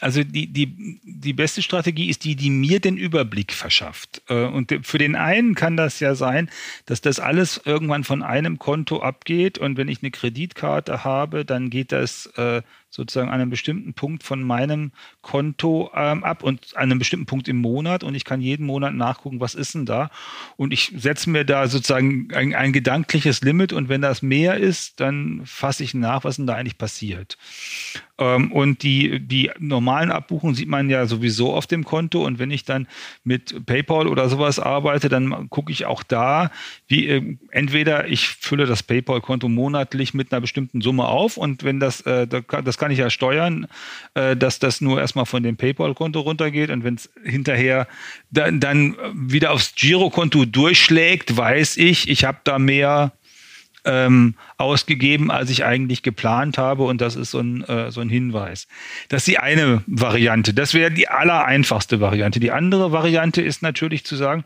[0.00, 4.22] Also die, die, die beste Strategie ist die, die mir den Überblick verschafft.
[4.28, 6.50] Äh, und für den einen kann das ja sein,
[6.86, 11.68] dass das alles irgendwann von einem Konto abgeht und wenn ich eine Kreditkarte habe, dann
[11.68, 16.90] geht das äh, sozusagen an einem bestimmten Punkt von meinem Konto ähm, ab und an
[16.90, 20.10] einem bestimmten Punkt im Monat und ich kann jeden Monat nachgucken, was ist denn da.
[20.56, 25.00] Und ich setze mir da sozusagen ein, ein gedankliches Limit und wenn das mehr ist,
[25.00, 27.38] dann fasse ich nach, was denn da eigentlich passiert.
[28.18, 32.50] Ähm, und die, die normalen Abbuchungen sieht man ja sowieso auf dem Konto und wenn
[32.50, 32.86] ich dann
[33.24, 36.50] mit PayPal oder sowas arbeite, dann gucke ich auch da,
[36.86, 41.80] wie äh, entweder ich fülle das PayPal-Konto monatlich mit einer bestimmten Summe auf und wenn
[41.80, 43.68] das, äh, das kann ich ja steuern,
[44.14, 46.70] äh, dass das nur erstmal von dem PayPal-Konto runtergeht.
[46.70, 47.86] Und wenn es hinterher
[48.30, 53.12] dann, dann wieder aufs Girokonto durchschlägt, weiß ich, ich habe da mehr
[53.84, 56.84] ähm, ausgegeben, als ich eigentlich geplant habe.
[56.84, 58.68] Und das ist so ein, äh, so ein Hinweis.
[59.08, 60.54] Das ist die eine Variante.
[60.54, 62.40] Das wäre die allereinfachste Variante.
[62.40, 64.44] Die andere Variante ist natürlich zu sagen,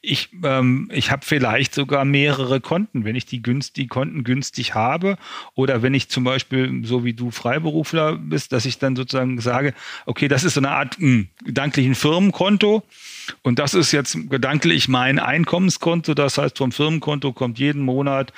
[0.00, 3.04] ich, ähm, ich habe vielleicht sogar mehrere Konten.
[3.04, 5.16] Wenn ich die, günst, die Konten günstig habe
[5.54, 9.74] oder wenn ich zum Beispiel, so wie du Freiberufler bist, dass ich dann sozusagen sage,
[10.06, 12.82] okay, das ist so eine Art mh, hm, gedanklichen Firmenkonto.
[13.42, 16.14] Und das ist jetzt gedanklich mein Einkommenskonto.
[16.14, 18.32] Das heißt, vom Firmenkonto kommt jeden Monat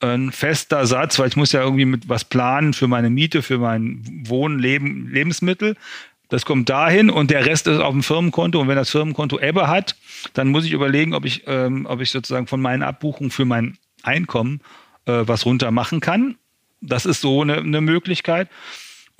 [0.00, 3.58] ein fester Satz, weil ich muss ja irgendwie mit was planen für meine Miete, für
[3.58, 5.76] mein Wohnen, Leben, Lebensmittel.
[6.28, 8.60] Das kommt dahin und der Rest ist auf dem Firmenkonto.
[8.60, 9.96] Und wenn das Firmenkonto Ebbe hat,
[10.32, 13.78] dann muss ich überlegen, ob ich, ähm, ob ich sozusagen von meinen Abbuchungen für mein
[14.02, 14.60] Einkommen
[15.06, 16.36] äh, was runter machen kann.
[16.80, 18.48] Das ist so eine, eine Möglichkeit.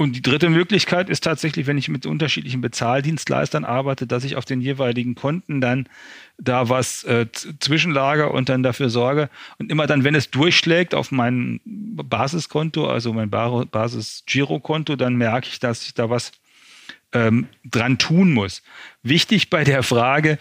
[0.00, 4.46] Und die dritte Möglichkeit ist tatsächlich, wenn ich mit unterschiedlichen Bezahldienstleistern arbeite, dass ich auf
[4.46, 5.90] den jeweiligen Konten dann
[6.38, 9.28] da was äh, zwischenlager und dann dafür sorge.
[9.58, 15.60] Und immer dann, wenn es durchschlägt auf mein Basiskonto, also mein Basis-Girokonto, dann merke ich,
[15.60, 16.32] dass ich da was
[17.12, 18.62] ähm, dran tun muss.
[19.02, 20.38] Wichtig bei der Frage,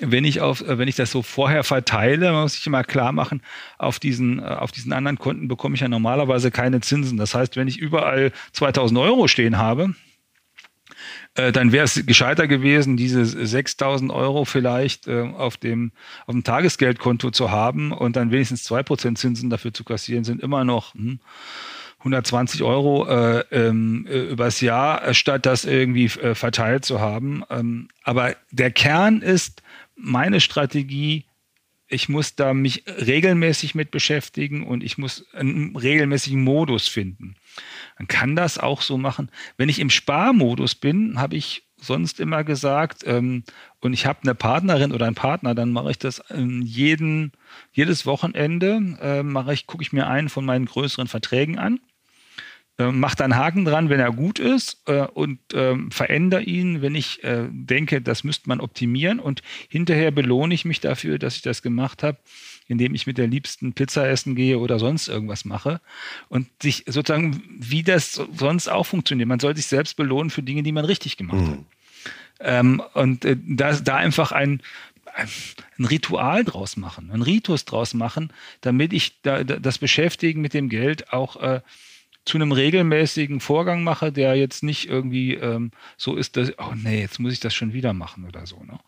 [0.00, 3.42] wenn ich auf, äh, wenn ich das so vorher verteile, muss ich immer klar machen,
[3.78, 7.18] auf diesen, äh, auf diesen anderen Konten bekomme ich ja normalerweise keine Zinsen.
[7.18, 9.94] Das heißt, wenn ich überall 2000 Euro stehen habe,
[11.34, 15.92] äh, dann wäre es gescheiter gewesen, diese 6000 Euro vielleicht auf dem,
[16.26, 20.64] auf dem Tagesgeldkonto zu haben und dann wenigstens 2% Zinsen dafür zu kassieren, sind immer
[20.64, 21.20] noch, hm,
[21.98, 27.44] 120 Euro äh, ähm, übers Jahr, statt das irgendwie verteilt zu haben.
[27.50, 29.62] Ähm, aber der Kern ist,
[30.02, 31.26] meine Strategie,
[31.88, 37.34] ich muss da mich regelmäßig mit beschäftigen und ich muss einen regelmäßigen Modus finden.
[37.98, 39.30] Man kann das auch so machen.
[39.56, 43.42] Wenn ich im Sparmodus bin, habe ich sonst immer gesagt, ähm,
[43.80, 47.32] und ich habe eine Partnerin oder einen Partner, dann mache ich das ähm, jeden,
[47.72, 51.80] jedes Wochenende, äh, mache ich, gucke ich mir einen von meinen größeren Verträgen an
[52.80, 56.94] mach da einen Haken dran, wenn er gut ist äh, und äh, verändere ihn, wenn
[56.94, 61.42] ich äh, denke, das müsste man optimieren und hinterher belohne ich mich dafür, dass ich
[61.42, 62.18] das gemacht habe,
[62.68, 65.80] indem ich mit der Liebsten Pizza essen gehe oder sonst irgendwas mache.
[66.28, 69.28] Und sich sozusagen, wie das sonst auch funktioniert.
[69.28, 71.50] Man soll sich selbst belohnen für Dinge, die man richtig gemacht mhm.
[71.50, 71.58] hat.
[72.42, 74.62] Ähm, und äh, da, da einfach ein,
[75.14, 80.68] ein Ritual draus machen, ein Ritus draus machen, damit ich da, das Beschäftigen mit dem
[80.68, 81.60] Geld auch äh,
[82.24, 87.00] zu einem regelmäßigen Vorgang mache, der jetzt nicht irgendwie ähm, so ist, dass, oh nee,
[87.00, 88.62] jetzt muss ich das schon wieder machen oder so.
[88.62, 88.78] Ne?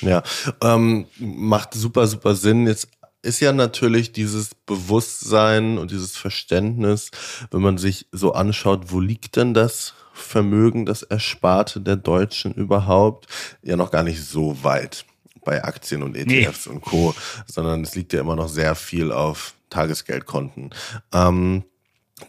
[0.00, 0.22] Ja,
[0.62, 2.66] ähm, macht super, super Sinn.
[2.66, 2.88] Jetzt
[3.22, 7.10] ist ja natürlich dieses Bewusstsein und dieses Verständnis,
[7.50, 13.26] wenn man sich so anschaut, wo liegt denn das Vermögen, das Ersparte der Deutschen überhaupt,
[13.62, 15.04] ja noch gar nicht so weit
[15.44, 16.72] bei Aktien und ETFs nee.
[16.72, 17.14] und Co.,
[17.46, 20.70] sondern es liegt ja immer noch sehr viel auf Tagesgeldkonten.
[21.12, 21.64] Ähm,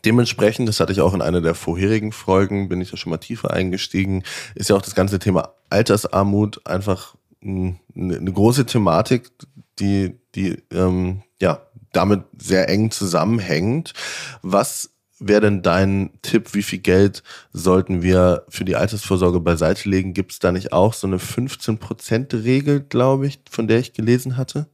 [0.06, 3.18] Dementsprechend, das hatte ich auch in einer der vorherigen Folgen, bin ich da schon mal
[3.18, 4.24] tiefer eingestiegen,
[4.56, 9.32] ist ja auch das ganze Thema Altersarmut einfach eine, große Thematik,
[9.80, 13.94] die, die ähm, ja damit sehr eng zusammenhängt.
[14.42, 16.54] Was wäre denn dein Tipp?
[16.54, 20.14] Wie viel Geld sollten wir für die Altersvorsorge beiseite legen?
[20.14, 24.68] Gibt es da nicht auch so eine 15%-Regel, glaube ich, von der ich gelesen hatte?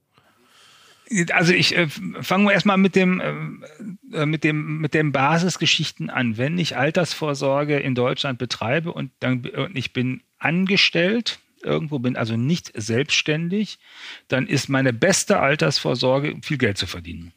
[1.32, 1.88] Also ich äh,
[2.22, 6.38] fangen wir erstmal mit dem, äh, äh, mit dem, mit den Basisgeschichten an.
[6.38, 12.38] Wenn ich Altersvorsorge in Deutschland betreibe und dann und ich bin angestellt, irgendwo bin also
[12.38, 13.80] nicht selbstständig,
[14.28, 17.34] dann ist meine beste Altersvorsorge, viel Geld zu verdienen.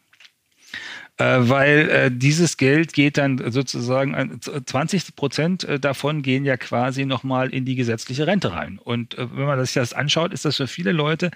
[1.18, 7.06] Äh, weil äh, dieses Geld geht dann sozusagen, 20 Prozent äh, davon gehen ja quasi
[7.06, 8.78] nochmal in die gesetzliche Rente rein.
[8.78, 11.32] Und wenn man sich das anschaut, ist das für viele Leute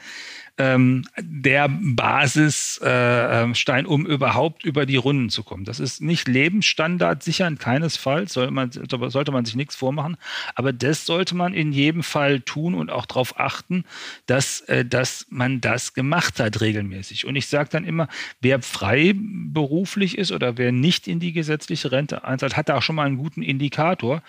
[0.59, 5.65] ähm, der Basisstein, äh, um überhaupt über die Runden zu kommen.
[5.65, 10.17] Das ist nicht Lebensstandard sichern, keinesfalls, soll man, sollte man sich nichts vormachen,
[10.55, 13.85] aber das sollte man in jedem Fall tun und auch darauf achten,
[14.27, 17.27] dass, äh, dass man das gemacht hat regelmäßig.
[17.27, 18.09] Und ich sage dann immer,
[18.41, 19.15] wer frei
[19.73, 23.07] beruflich ist oder wer nicht in die gesetzliche Rente einzahlt, hat da auch schon mal
[23.07, 24.23] einen guten Indikator,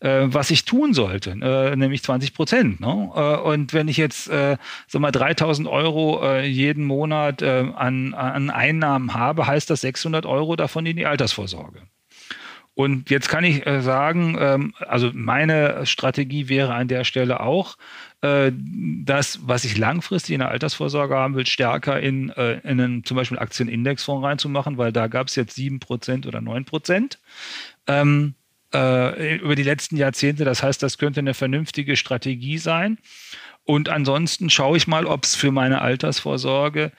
[0.00, 2.80] äh, was ich tun sollte, äh, nämlich 20 Prozent.
[2.80, 3.10] Ne?
[3.14, 4.58] Äh, und wenn ich jetzt, äh,
[4.88, 10.26] sag mal, 3000 Euro äh, jeden Monat äh, an, an Einnahmen habe, heißt das 600
[10.26, 11.80] Euro davon in die Altersvorsorge.
[12.74, 17.76] Und jetzt kann ich äh, sagen, ähm, also meine Strategie wäre an der Stelle auch,
[18.22, 18.52] äh,
[19.04, 23.16] das, was ich langfristig in der Altersvorsorge haben will, stärker in, äh, in einen zum
[23.16, 27.18] Beispiel Aktienindexfonds reinzumachen, weil da gab es jetzt 7% oder 9%.
[27.86, 28.34] Ähm,
[28.72, 30.44] äh, über die letzten Jahrzehnte.
[30.44, 32.98] Das heißt, das könnte eine vernünftige Strategie sein.
[33.64, 36.92] Und ansonsten schaue ich mal, ob es für meine Altersvorsorge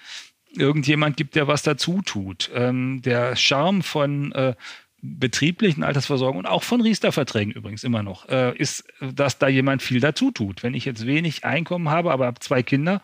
[0.54, 2.50] irgendjemand gibt, der was dazu tut.
[2.54, 4.56] Ähm, der Charme von äh,
[5.02, 10.00] betrieblichen Altersversorgung und auch von Riester-Verträgen übrigens immer noch, äh, ist, dass da jemand viel
[10.00, 10.64] dazu tut.
[10.64, 13.02] Wenn ich jetzt wenig Einkommen habe, aber habe zwei Kinder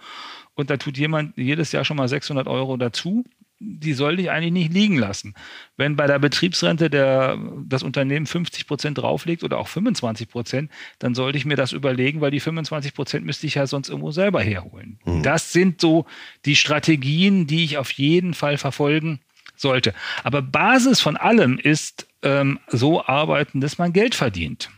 [0.53, 3.25] und da tut jemand jedes Jahr schon mal 600 Euro dazu,
[3.59, 5.33] die sollte ich eigentlich nicht liegen lassen.
[5.77, 11.15] Wenn bei der Betriebsrente der, das Unternehmen 50 Prozent drauflegt oder auch 25 Prozent, dann
[11.15, 14.41] sollte ich mir das überlegen, weil die 25 Prozent müsste ich ja sonst irgendwo selber
[14.41, 14.99] herholen.
[15.05, 15.23] Mhm.
[15.23, 16.05] Das sind so
[16.45, 19.21] die Strategien, die ich auf jeden Fall verfolgen
[19.57, 19.93] sollte.
[20.23, 24.69] Aber Basis von allem ist ähm, so arbeiten, dass man Geld verdient.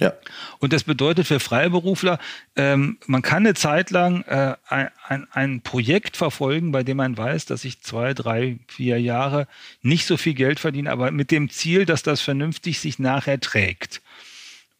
[0.00, 0.14] Ja.
[0.60, 2.18] Und das bedeutet für Freiberufler,
[2.56, 7.44] ähm, man kann eine Zeit lang äh, ein, ein, Projekt verfolgen, bei dem man weiß,
[7.44, 9.46] dass ich zwei, drei, vier Jahre
[9.82, 14.00] nicht so viel Geld verdiene, aber mit dem Ziel, dass das vernünftig sich nachher trägt.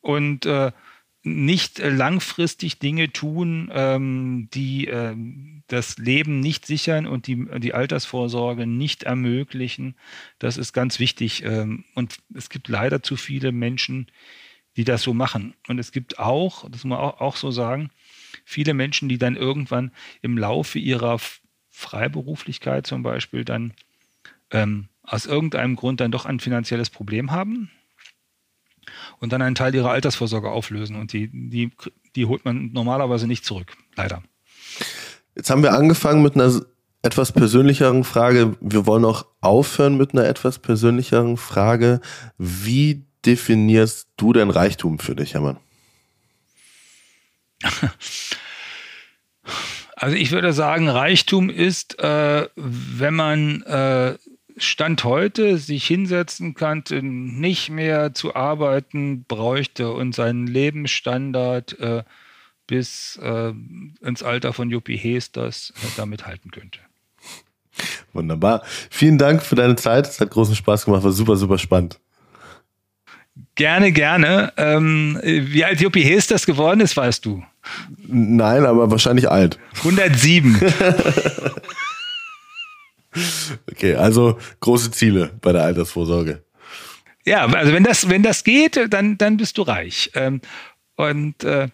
[0.01, 0.73] Und äh,
[1.23, 5.15] nicht langfristig Dinge tun, ähm, die äh,
[5.67, 9.97] das Leben nicht sichern und die, die Altersvorsorge nicht ermöglichen.
[10.39, 11.45] Das ist ganz wichtig.
[11.45, 14.07] Ähm, und es gibt leider zu viele Menschen,
[14.77, 15.55] die das so machen.
[15.69, 17.91] Und es gibt auch, das muss man auch, auch so sagen,
[18.45, 21.19] viele Menschen, die dann irgendwann im Laufe ihrer
[21.71, 23.75] Freiberuflichkeit zum Beispiel dann
[24.51, 27.71] ähm, aus irgendeinem Grund dann doch ein finanzielles Problem haben
[29.19, 30.97] und dann einen Teil ihrer Altersvorsorge auflösen.
[30.97, 31.71] Und die, die,
[32.17, 34.23] die holt man normalerweise nicht zurück, leider.
[35.35, 36.61] Jetzt haben wir angefangen mit einer
[37.03, 38.57] etwas persönlicheren Frage.
[38.61, 42.01] Wir wollen auch aufhören mit einer etwas persönlicheren Frage.
[42.37, 45.59] Wie definierst du denn Reichtum für dich, Hermann?
[50.01, 54.17] Also ich würde sagen, Reichtum ist, äh, wenn man äh,
[54.57, 62.03] Stand heute sich hinsetzen kann, nicht mehr zu arbeiten bräuchte und seinen Lebensstandard äh,
[62.67, 63.53] bis äh,
[64.01, 66.79] ins Alter von Juppie Hesters äh, damit halten könnte.
[68.13, 68.63] Wunderbar.
[68.91, 70.07] Vielen Dank für deine Zeit.
[70.07, 71.99] Es hat großen Spaß gemacht, war super, super spannend.
[73.55, 74.53] Gerne, gerne.
[74.57, 77.43] Ähm, wie alt Juppie Hesters geworden ist, weißt du?
[78.07, 79.59] Nein, aber wahrscheinlich alt.
[79.79, 80.61] 107.
[83.71, 86.45] Okay, also große Ziele bei der Altersvorsorge.
[87.27, 90.11] Ja, also wenn das, wenn das geht, dann, dann bist du reich.
[90.15, 90.41] Ähm,
[90.97, 91.69] und äh,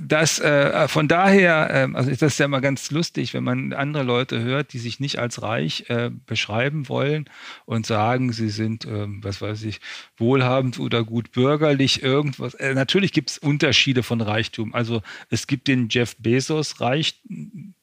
[0.00, 4.04] das äh, von daher, äh, also ist das ja immer ganz lustig, wenn man andere
[4.04, 7.28] Leute hört, die sich nicht als reich äh, beschreiben wollen
[7.66, 9.80] und sagen, sie sind, ähm, was weiß ich,
[10.16, 12.54] wohlhabend oder gut bürgerlich, irgendwas.
[12.54, 14.74] Äh, natürlich gibt es Unterschiede von Reichtum.
[14.74, 17.20] Also es gibt den Jeff Bezos Reich,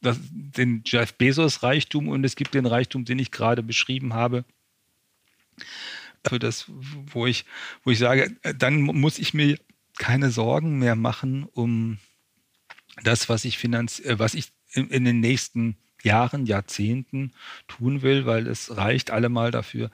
[0.02, 4.46] das, den Jeff Bezos Reichtum und es gibt den Reichtum, den ich gerade beschrieben habe.
[6.28, 7.46] Für das, wo ich,
[7.84, 9.58] wo ich sage, äh, dann muss ich mir
[10.00, 12.00] keine Sorgen mehr machen um
[13.04, 17.34] das, was ich, finanz äh, was ich in, in den nächsten Jahren, Jahrzehnten
[17.68, 19.92] tun will, weil es reicht allemal dafür,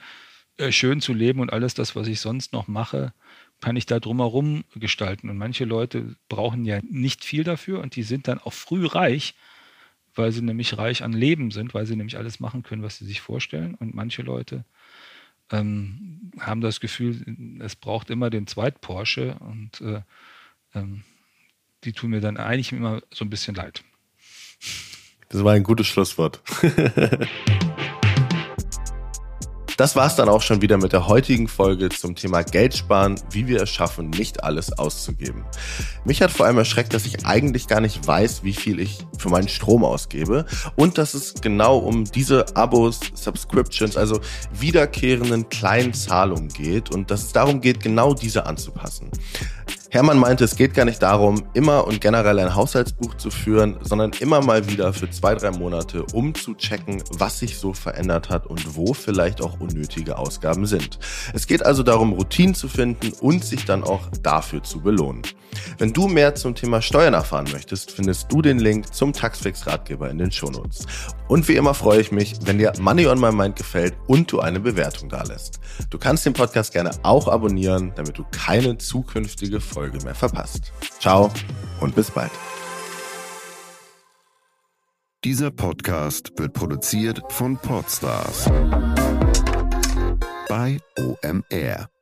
[0.57, 3.13] äh, schön zu leben und alles das, was ich sonst noch mache,
[3.61, 5.29] kann ich da drumherum gestalten.
[5.29, 9.33] Und manche Leute brauchen ja nicht viel dafür und die sind dann auch früh reich,
[10.13, 13.05] weil sie nämlich reich an Leben sind, weil sie nämlich alles machen können, was sie
[13.05, 13.75] sich vorstellen.
[13.75, 14.65] Und manche Leute
[15.51, 20.01] ähm, haben das Gefühl, es braucht immer den Zweit Porsche und äh,
[20.73, 21.03] ähm,
[21.83, 23.83] die tun mir dann eigentlich immer so ein bisschen leid.
[25.29, 26.41] Das war ein gutes Schlusswort.
[29.77, 33.47] Das war's dann auch schon wieder mit der heutigen Folge zum Thema Geld sparen, wie
[33.47, 35.43] wir es schaffen, nicht alles auszugeben.
[36.05, 39.29] Mich hat vor allem erschreckt, dass ich eigentlich gar nicht weiß, wie viel ich für
[39.29, 40.45] meinen Strom ausgebe
[40.77, 44.21] und dass es genau um diese Abos, Subscriptions, also
[44.53, 49.09] wiederkehrenden kleinen Zahlungen geht und dass es darum geht, genau diese anzupassen.
[49.95, 54.11] Hermann meinte, es geht gar nicht darum, immer und generell ein Haushaltsbuch zu führen, sondern
[54.19, 58.45] immer mal wieder für zwei, drei Monate, um zu checken, was sich so verändert hat
[58.45, 60.99] und wo vielleicht auch unnötige Ausgaben sind.
[61.33, 65.21] Es geht also darum, Routinen zu finden und sich dann auch dafür zu belohnen.
[65.77, 70.09] Wenn du mehr zum Thema Steuern erfahren möchtest, findest du den Link zum Taxfix Ratgeber
[70.09, 70.85] in den Shownotes.
[71.29, 74.41] Und wie immer freue ich mich, wenn dir Money on My Mind gefällt und du
[74.41, 75.59] eine Bewertung da lässt.
[75.89, 80.73] Du kannst den Podcast gerne auch abonnieren, damit du keine zukünftige Folge mehr verpasst.
[80.99, 81.31] Ciao
[81.79, 82.31] und bis bald.
[85.23, 88.49] Dieser Podcast wird produziert von Podstars
[90.49, 91.94] bei OMR.